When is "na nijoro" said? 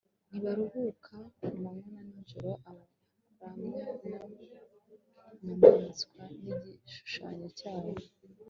1.93-2.51